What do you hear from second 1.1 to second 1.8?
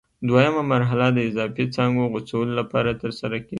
د اضافي